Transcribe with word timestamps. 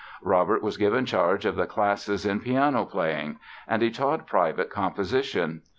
Robert 0.23 0.63
was 0.63 0.77
given 0.77 1.05
charge 1.05 1.45
of 1.45 1.55
the 1.55 1.67
classes 1.67 2.25
in 2.25 2.39
piano 2.39 2.85
playing; 2.85 3.37
and 3.67 3.83
he 3.83 3.91
taught 3.91 4.25
private 4.25 4.71
composition. 4.71 5.61